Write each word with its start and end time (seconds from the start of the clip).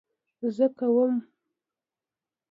زه 0.55 0.67
کوم 0.77 1.13